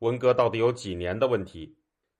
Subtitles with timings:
[0.00, 1.76] 文革到底有几年的问题。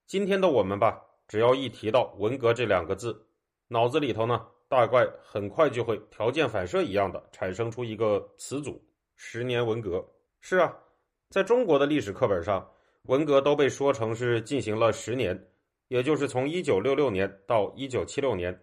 [0.07, 3.27] 今天的我们吧，只要一提到文革这两个字，
[3.69, 8.79] 脑子里头呢，大概很快就会条件反射一样的产生出一个词组——
[9.17, 10.07] 十年文革。
[10.43, 10.77] 是啊，
[11.31, 12.71] 在中国的历史课本上，
[13.05, 15.47] 文革都被说成是进行了十年。
[15.89, 18.57] 也就是从一九六六年到一九七六年。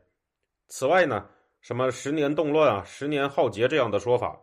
[0.68, 1.28] 此外呢，
[1.60, 4.40] 什么十年动乱啊、十年浩劫这样的说法，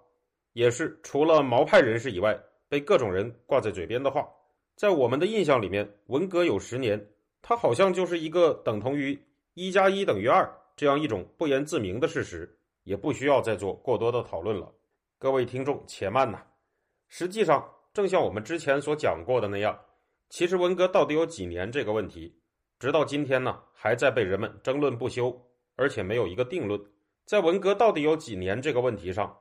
[0.52, 2.38] 也是除了毛派人士以外
[2.68, 4.28] 被各种人挂在嘴边的话。
[4.76, 7.08] 在我们的印象里面，文革有十年，
[7.42, 9.16] 它好像就是一个等同于
[9.54, 14.72] 一加一等于二这样一种不言自明的事实，也不需要再做过多的讨论了。
[15.18, 16.42] 各位听众，且慢呐！
[17.06, 19.78] 实际上，正像我们之前所讲过的那样，
[20.28, 22.36] 其实文革到底有几年这个问题。
[22.80, 25.40] 直到今天呢，还在被人们争论不休，
[25.76, 26.78] 而且没有一个定论。
[27.24, 29.34] 在文革到底有几年这个问题上，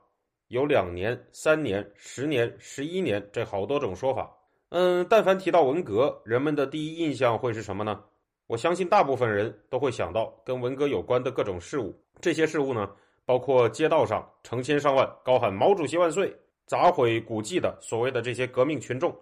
[0.46, 4.33] 有两年、三年、十年、十一年这好多种说法。
[4.76, 8.02] 嗯，但凡提到文革，人们的第一印象会是什么呢？
[8.48, 11.94] 我相信大部分人都会想到跟文革有关的各种事物。
[12.20, 12.90] 这些事物呢，
[13.24, 19.16] 包括街道上成千上万高喊“毛主席万岁”、砸毁古迹的所谓的这些革命群众，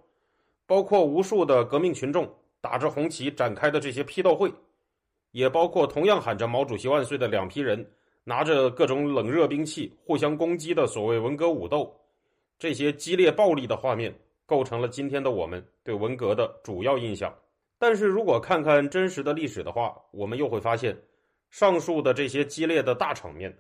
[0.67, 2.27] 包括无数的革命群众。
[2.63, 4.51] 打着红旗展开的这些批斗会，
[5.33, 7.85] 也包括同样喊着“毛主席万岁”的两批人
[8.25, 11.95] 拿着各种冷热兵器互相攻击的所谓文革武斗，
[12.59, 14.17] 这些激烈暴力的画面
[14.53, 17.35] 构成了今天的我们对文革的主要印象。
[17.79, 20.95] 但是如果看看真实的历史的话，我们又会发现，
[21.51, 23.51] 上述的这些激烈的大场面，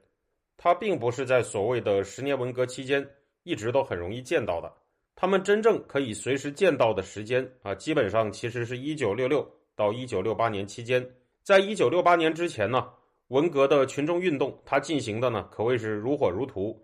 [0.59, 3.09] 它并不是在所谓的十年文革期间
[3.43, 4.71] 一直都很容易见到的。
[5.17, 11.03] 他们真正可以随时见到的时间啊，基本上其实是一九六六到一九六八年期间。
[11.43, 12.87] 在一九六八年之前呢，
[13.29, 16.79] 文革的群众运动它进行的呢可谓是如火如荼。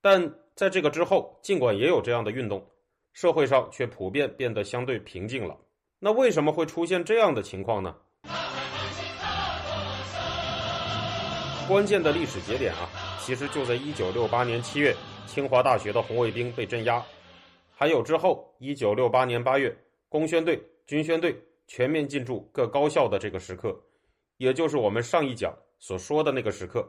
[0.00, 2.64] 但在这个之后，尽管也有这样的运动，
[3.14, 5.56] 社会上却普遍变得相对平静了。
[5.98, 7.94] 那为什么会出现这样的情况呢？
[11.66, 14.94] 关键的历史节点啊，其实就在一九六八年七月，
[15.26, 17.02] 清华大学的红卫兵被镇压。
[17.72, 19.74] 还有之后，一九六八年八月，
[20.10, 21.34] 工宣队、军宣队
[21.66, 23.74] 全面进驻各高校的这个时刻，
[24.36, 26.86] 也就是我们上一讲所说的那个时刻。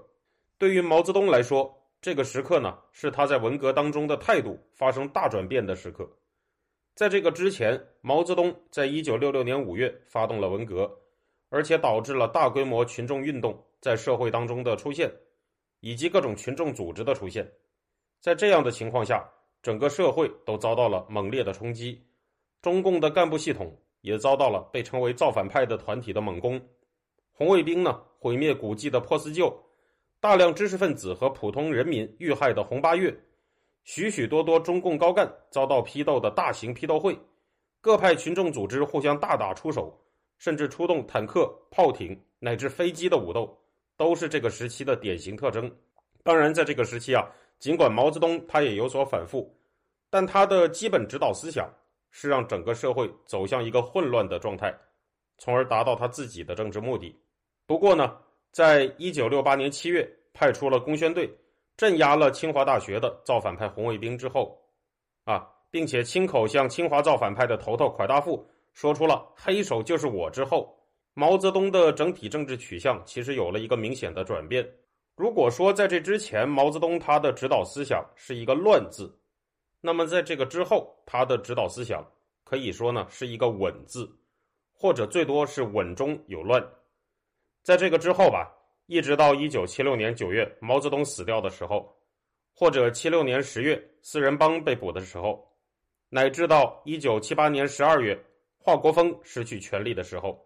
[0.57, 1.73] 对于毛泽东来说，
[2.05, 6.07] 这个时刻呢，是他在文革当中的态度发生大转变的时刻。
[6.93, 10.99] 在这个之前，毛泽东在一九六六年五月发动了文革，
[11.49, 15.11] 而且导致了大规模群众运动在社会当中的出现，
[15.79, 17.51] 以及各种群众组织的出现。
[18.19, 19.27] 在这样的情况下，
[19.63, 21.99] 整个社会都遭到了猛烈的冲击，
[22.61, 26.61] 中共的干部系统也遭到了被称为造反派的团体的猛攻，
[27.31, 29.51] 红卫兵呢毁灭古迹的破四旧，
[30.19, 33.15] 大量知识分子和普通人民遇害的红八月，
[33.83, 37.17] 许许多多中共高干遭到批斗的大型批斗会，
[37.81, 39.95] 各派群众组织互相大打出手，
[40.37, 43.57] 甚至出动坦克、炮艇乃至飞机的武斗，
[43.97, 45.71] 都是这个时期的典型特征。
[46.23, 47.27] 当然，在这个时期啊。
[47.57, 49.49] 尽管毛泽东他也有所反复，
[50.09, 51.73] 但他的基本指导思想
[52.11, 54.77] 是让整个社会走向一个混乱的状态，
[55.37, 57.17] 从而达到他自己的政治目的。
[57.65, 58.17] 不过呢，
[58.55, 61.29] 在一九六八年七月派出了工宣队
[61.75, 64.57] 镇压了清华大学的造反派红卫兵之后，
[65.25, 70.73] 啊，并且亲口向清华造反派的头头蒯大富说出了“黑手就是我”之后，
[71.15, 74.65] 毛泽东的整体政治取向其实有了一个明显的转变。
[75.17, 79.13] 如果说在这之前，毛泽东他的指导思想是一个“乱”字，
[79.81, 82.01] 那么在这个之后，他的指导思想
[82.45, 84.09] 可以说呢是一个“稳”字，
[84.71, 86.65] 或者最多是稳中有乱。
[87.65, 88.49] 在这个之后吧，
[88.85, 91.91] 一直到一九七六年九月毛泽东死掉的时候，
[92.53, 95.43] 或者七六年十月四人帮被捕的时候，
[96.09, 98.15] 乃至到一九七八年十二月
[98.59, 100.39] 华国锋失去权力的时候，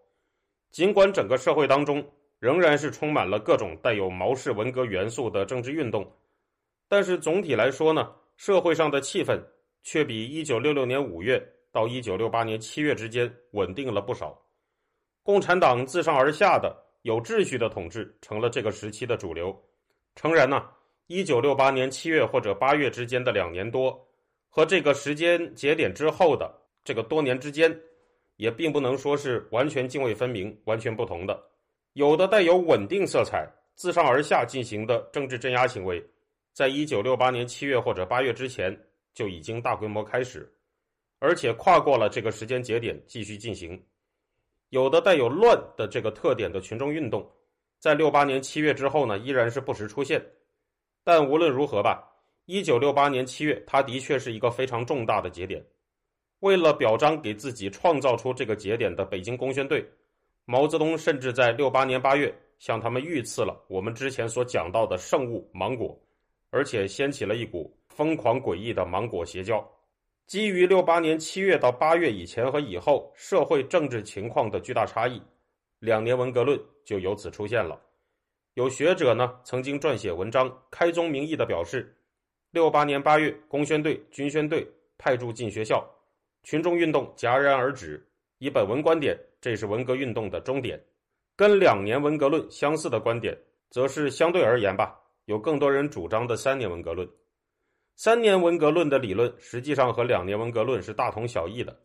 [0.70, 2.02] 尽管整个社会当中。
[2.40, 6.10] 仍然是充满了各种带有毛氏文革元素的政治运动，
[6.88, 9.38] 但是总体来说呢，社会上的气氛
[9.82, 11.38] 却比一九六六年五月
[11.70, 14.40] 到一九六八年七月之间稳定了不少。
[15.22, 19.56] 共产党自上而下的有秩序的统治成了这个时期的主流。
[20.16, 20.68] 诚然呢，
[21.06, 24.06] 一九六八年七月或者八月之间的两年多，
[24.48, 26.52] 和这个时间节点之后的
[26.84, 27.74] 这个多年之间，
[28.36, 31.42] 也并不能说是完全泾渭分明、完全不同的。
[31.94, 36.04] 有的带有稳定色彩、自上而下进行的政治镇压行为，
[36.52, 38.76] 在一九六八年七月或者八月之前
[39.14, 40.52] 就已经大规模开始，
[41.18, 43.80] 而且跨过了这个时间节点继续进行。
[44.70, 47.28] 有的带有乱的这个特点的群众运动，
[47.78, 50.24] 在六八年七月之后呢，依然是不时出现。
[51.04, 52.02] 但无论如何吧，
[52.46, 55.64] 一九六八年七月，它的确是一个非常重大的节点。
[56.38, 59.84] 为了表彰给自己创造出这个节点的北京工宣队，
[60.44, 65.98] 毛泽东甚至在六八年八月向他们御赐了我们之前所讲到的圣物芒果，
[66.50, 69.68] 而且掀起了一股疯狂诡异的芒果邪教。
[70.30, 75.20] 基于六八年七月到八月以前和以后社会政治情况的巨大差异，
[75.80, 77.76] 两年文革论就由此出现了。
[78.54, 81.92] 有学者呢曾经撰写文章，开宗明义的表示，
[82.52, 84.64] 六八年八月工宣队、军宣队
[84.96, 85.84] 派驻进学校。
[86.44, 88.00] 群众运动戛然而止。
[88.38, 90.80] 以本文观点，这是文革运动的终点。
[91.34, 93.36] 跟两年文革论相似的观点，
[93.68, 97.08] 则是相对而言吧，有更多人主张的三年文革论。
[98.02, 101.78] 三年文革论的理论实际上和两年文革论是大同小异的，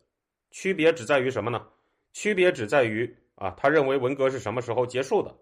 [0.50, 1.66] 区别只在于什么呢？
[2.14, 5.36] 区别只在于啊，他认为文革是什么时候结束的？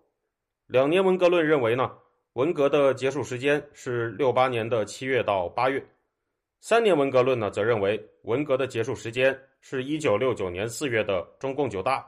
[0.67, 1.93] 两年文革论认为呢，
[2.33, 5.81] 文革的结束时间是六八年的七月到八月。
[6.61, 12.05] 三年文革论呢，则认为文革的结束时间是一九六九年四月的中共九大。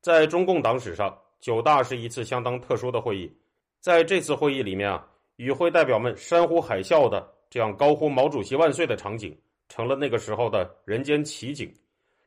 [0.00, 3.36] 在中共党史上，九大是一次相当特殊的会议。
[3.80, 9.32] 在这次会议里面啊，与会代表们山呼海啸的这样高呼“毛主席万岁”的场景，
[9.68, 11.72] 成了那个时候的人间奇景。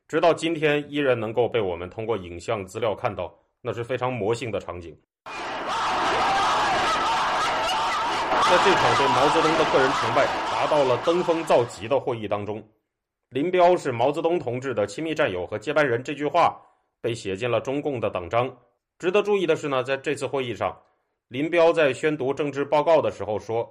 [0.08, 3.30] 直到今天，依然能够被我们通过影像资料看到，
[3.60, 4.98] 那是非常魔性的场景。
[5.26, 5.32] 在
[8.64, 12.66] 这场对毛泽东的个人崇拜达到了登峰造极的会议当中，
[13.28, 16.58] 林彪是毛泽东同志的亲密战友和接班人这句话
[17.02, 18.50] 被写进了中共的党章。
[18.98, 20.74] 值得注意的是呢，在这次会议上，
[21.28, 23.70] 林彪在宣读政治报告的时候说：“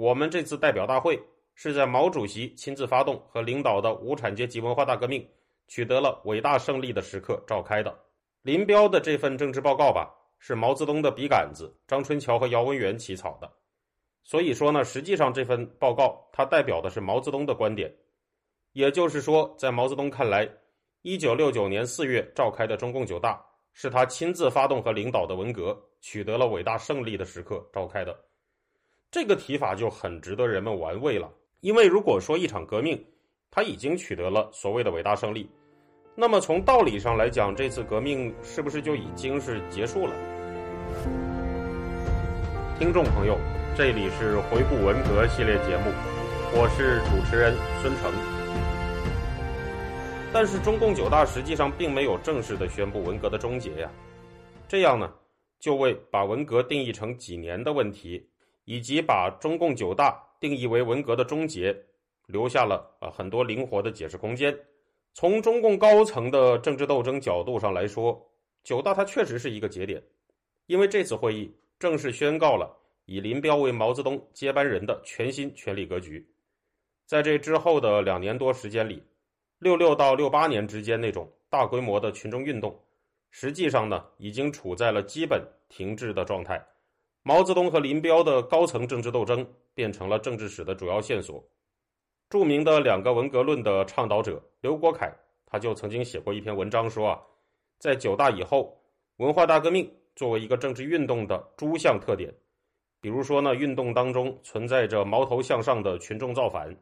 [0.00, 1.22] 我们这次代表大会
[1.54, 5.28] 是在毛主席亲自发动和领导的无产阶级文化大革命
[5.68, 7.94] 取得了伟大胜利的时刻召开的。”
[8.40, 13.52] 林彪的这份政治报告吧，是毛泽东的笔杆子张春桥和姚文元起草的。
[14.22, 17.94] 所以说呢，实际上这份报告它代表的是毛泽东的观点，
[18.72, 20.48] 也就是说，在毛泽东看来，
[21.02, 23.38] 一九六九年四月召开的中共九大
[23.74, 28.18] 是他亲自发动和领导的文革取得了伟大胜利的时刻召开的。
[29.10, 31.28] 这个提法就很值得人们玩味了，
[31.62, 33.04] 因为如果说一场革命
[33.50, 35.50] 它已经取得了所谓的伟大胜利，
[36.14, 40.14] 那么从道理上来讲，这次革命是不是就已经是结束了？
[42.78, 43.36] 听众朋友。
[43.76, 45.90] 这里是回顾文革系列节目，
[46.52, 48.12] 我是主持人孙成。
[50.32, 53.90] 但是中共九大实际上并没有正式的宣布文革的终结呀，
[54.68, 55.10] 这样呢，
[55.60, 58.28] 就为把文革定义成几年的问题，
[58.70, 61.76] 以及把中共九大定义为文革的终结，
[62.26, 64.56] 留下了啊很多灵活的解释空间。
[65.12, 68.24] 从中共高层的政治斗争角度上来说，
[68.62, 70.00] 九大它确实是一个节点，
[70.66, 72.76] 因为这次会议正式宣告了。
[73.06, 76.24] 以林彪为毛泽东接班人的全新权力格局，
[77.06, 79.02] 在这之后的两年多时间里，
[79.58, 82.80] 六六到六八年之间那种大规模的群众运动，
[83.32, 86.64] 实际上呢已经处在了基本停滞的状态。
[87.22, 91.44] 毛泽东和林彪的高层政治斗争变成了政治史的主要线索。
[92.30, 95.12] 著名的两个文革论的倡导者刘国凯，
[95.44, 97.20] 他就曾经写过一篇文章说啊，
[97.78, 98.80] 在九大以后，
[99.16, 102.32] 文化大革命作为一个政治运动的诸项特点。
[103.02, 106.74] 比如说呢，运动当中存在着矛头向上的群众造反，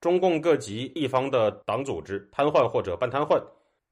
[0.00, 3.42] 中共各级地方的党组织瘫痪或者半瘫痪，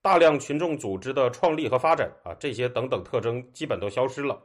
[0.01, 4.41] 大量群众组织的创立和发展啊，这些等等特征基本都消失了。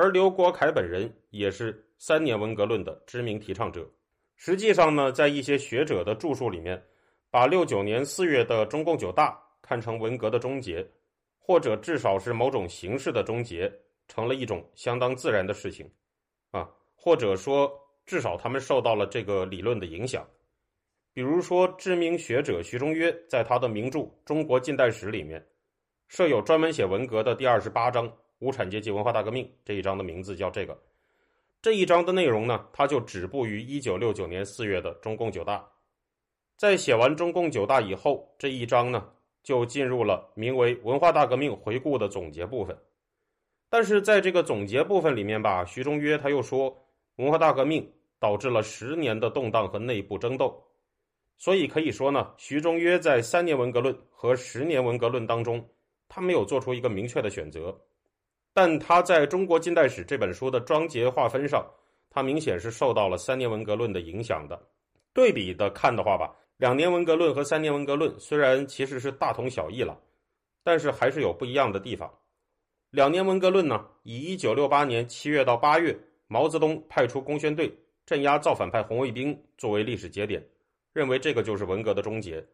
[0.00, 3.84] 而刘国凯本人也是三年文革论的知名提倡者。
[4.36, 6.80] 实际上呢，在一些学者的著述里面，
[7.32, 10.88] 把六九年四月的中共九大看成文革的终结，
[11.36, 13.68] 或者至少是某种形式的终结，
[14.06, 15.90] 成了一种相当自然的事情。
[16.52, 17.68] 啊，或者说，
[18.06, 20.24] 至少他们受到了这个理论的影响。
[21.12, 25.44] 比如说，知名学者徐中约在他的名著《中国近代史》里面，
[26.06, 30.78] 设有专门写文革的第二十八章“无产阶级文化大革命”这一章的名字叫这个。
[31.60, 35.68] 这一章的内容呢，它就止步于一九六九年四月的中共九大。
[36.56, 39.08] 在写完中共九大以后，这一章呢，
[39.42, 42.76] 就进入了名为“文化大革命回顾”的总结部分。
[43.68, 46.76] 但是在这个总结部分里面吧，徐中约他又说，
[47.16, 50.64] 文化大革命导致了十年的动荡和内部争斗。
[51.36, 55.64] 所以可以说呢，徐中约在三年文革论和十年文革论当中，
[56.08, 57.76] 他没有做出一个明确的选择，
[58.52, 61.64] 但他在中国近代史这本书的章节划分上，
[62.10, 64.60] 他明显是受到了三年文革论的影响的。
[65.12, 69.98] 对比的看的话吧，两年文革论和三年文革论虽然其实是大同小异了，
[70.62, 72.12] 但是还是有不一样的地方。
[72.90, 77.72] 两年文革论呢，以一九六八年七月到八月，毛泽东派出工宣队
[78.06, 80.44] 镇压造反派红卫兵作为历史节点，
[80.92, 82.44] 认为这个就是文革的终结。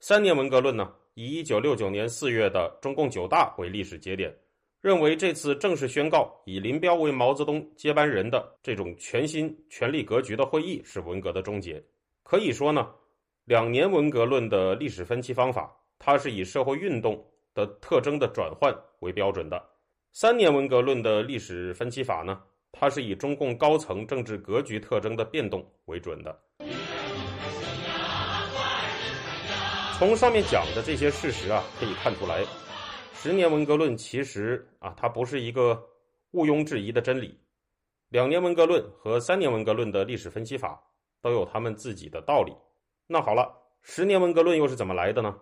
[0.00, 4.34] 三年文革论呢，以一九六九年四月的中共九大为历史节点，
[4.80, 11.82] 认为这次正式宣告以林彪为毛泽东接班人的这种全新权力格局的会议是文革的终结。
[12.22, 12.88] 可以说呢，
[13.44, 17.22] 两年文革论的历史分析方法，它是以社会运动
[17.52, 19.58] 的特征的转换为标准的；
[20.14, 22.40] 三年文革论的历史分析法呢，
[22.72, 26.40] 它是以中共高层政治格局特征的变动为准的。
[29.98, 32.42] 从上面讲的这些事实啊，可以看出来，
[33.22, 35.86] 十年文革论其实啊，它不是一个
[36.30, 37.38] 毋庸置疑的真理。
[38.08, 40.82] 两年文革论和三年文革论的历史分析法
[41.20, 42.50] 都有他们自己的道理。
[43.06, 45.36] 那好了，十年文革论又是怎么来的呢？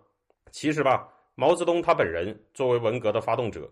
[0.51, 3.71] 其实吧，毛泽东他本人作为文革的发动者，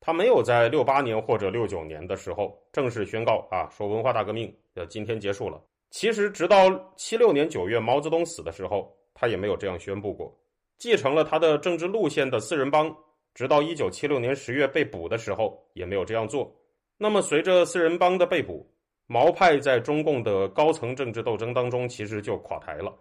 [0.00, 5.58] 他没有在六八年或者六九年的时候正式宣告啊，说文化大革命要今天结束了。
[5.88, 8.94] 其实直到七六年九月毛泽东死的时候。
[9.12, 10.34] 他也没有这样宣布过。
[10.78, 12.96] 继承了他的政治路线的四人帮，
[13.40, 16.54] 直到一九七六年十月被捕的时候，也没有这样做。
[16.98, 18.70] 那么，随着四人帮的被捕，
[19.06, 22.94] 毛派在中共的高层政治斗争当中，其实就垮台了。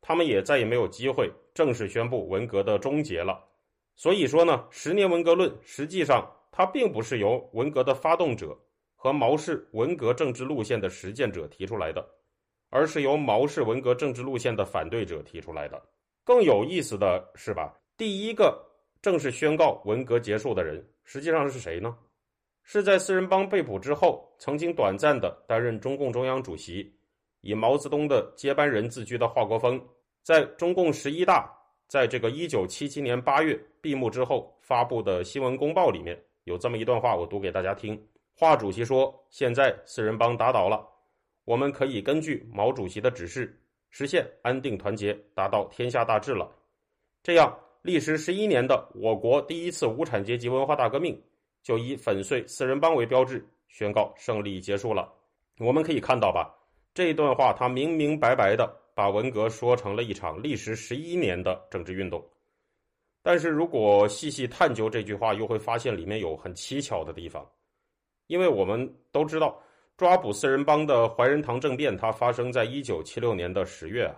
[0.00, 3.40] 他们也再也没有机会正式宣布文革的终结了。
[3.94, 8.58] 所以说呢，十年文革论实际上它并不是由文革的发动者
[8.96, 12.04] 和毛氏文革政治路线的实践者提出来的。
[12.70, 15.80] 而是由毛氏文革政治路线的反对者提出来的。
[16.24, 18.65] 更有意思的是吧，第一个
[19.06, 21.96] 正式宣告文革结束的人，实际上是谁呢？
[22.64, 26.92] 是在四人帮被捕之后，曾经短暂的担任中共中央主席，
[27.40, 29.80] 以毛泽东的接班人自居的华国锋，
[30.24, 31.48] 在中共十一大
[31.86, 37.96] 在这个一九七七年八月闭幕之后发布的新闻公报里面有这么一段话，我读给大家听。
[38.34, 40.84] 华主席说：“现在四人帮打倒了。”
[41.46, 43.56] 我们可以根据毛主席的指示，
[43.88, 46.50] 实现安定团结，达到天下大治了。
[47.22, 51.16] 这样，历时十一年的我国第一次无产阶级文化大革命，
[51.62, 55.08] 就以粉碎四人帮为标志，宣告胜利结束了。
[55.60, 56.52] 我们可以看到吧，
[56.92, 62.20] 这段话他明明白白的把文革说成了一场历时十一年的政治运动。
[63.22, 67.48] 但是如果细细探究这句话，又会发现里面有很蹊跷的地方，
[68.26, 69.56] 因为我们都知道。
[69.96, 74.14] 抓捕四人帮的怀仁堂政变，它发生在一九七六年的十月啊。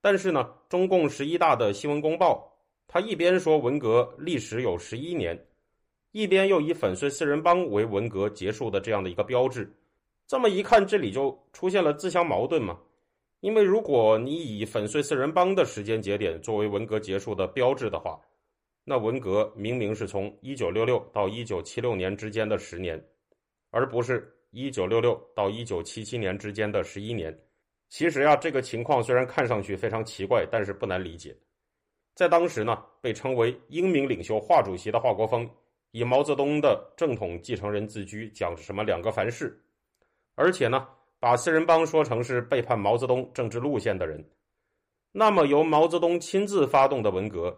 [0.00, 2.55] 但是呢，中共十一大的新闻公报，
[2.88, 5.38] 他一边说文革历时有十一年，
[6.12, 9.70] 一边又以粉碎四人帮为文革结束的这样的一个标志。
[10.26, 12.78] 这么一看，这里就出现了自相矛盾嘛。
[13.40, 18.20] 因为如果你以粉碎四人帮的时间节点作为文革结束的标志的话，
[18.84, 23.02] 那文革明明是从一九六六到一九七六年之间的十年，
[23.70, 24.32] 而不是。
[24.52, 27.36] 一九六六到一九七七年之间的十一年，
[27.90, 31.36] 其实呀，这个情况虽然看上去非常奇怪，但是不难理解。
[32.16, 35.48] 在当时呢，被称为英明领袖华主席的华国锋，
[35.92, 39.56] 以毛泽东的正统继承人自居，讲什么两个凡是，
[40.34, 40.88] 而且呢，
[41.20, 44.28] 把四人帮说成是背叛毛泽东政治路线的人。
[45.12, 47.56] 那么，由毛泽东亲自发动的文革，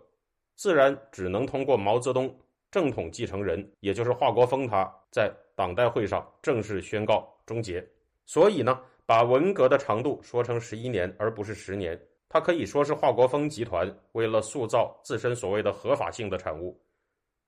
[0.57, 2.39] 自然只能通过毛泽东
[2.71, 5.33] 正统继承人，也就是华国锋他在。
[5.55, 7.85] 党代会上正式宣告终结，
[8.27, 16.79] 所以呢，把文革的长度说成十一年而不是十年，它可以说是华国锋集团为了塑造自身所谓的合法性的产物。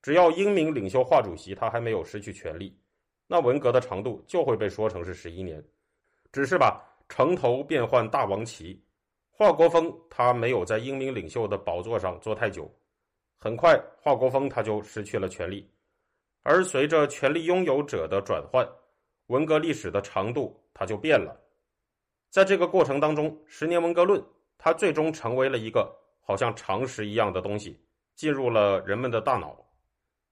[0.01, 2.75] 只要英明领袖华主席他还没有失去权力，
[3.27, 5.63] 那文革的长度就会被说成是十一年。
[6.31, 8.83] 只是吧，城头变换大王旗，
[9.29, 12.67] 华国锋他没有在英明领袖的宝座上坐太久，
[13.37, 15.69] 很快华国锋他就失去了权力。
[16.41, 18.67] 而随着权力拥有者的转换，
[19.27, 21.39] 文革历史的长度它就变了。
[22.31, 24.19] 在这个过程当中，十年文革论
[24.63, 25.91] 它最终成为了一个
[26.21, 27.79] 好像常识一样的东西，
[28.15, 29.57] 进入了人们的大脑。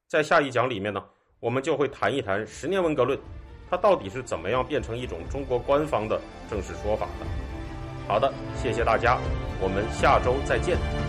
[0.08, 1.04] 在下一讲里面呢，
[1.40, 3.20] 我们就会谈一谈十年文革论，
[3.68, 7.26] 它到底是怎么样变成一种中国官方的正式说法的。
[8.08, 9.20] 好的，谢谢大家，
[9.60, 11.09] 我们下周再见。